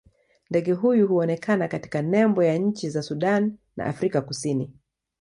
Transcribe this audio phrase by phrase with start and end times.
[0.49, 4.71] Ndege huyu huonekana katika nembo ya nchi za Sudan na Afrika Kusini.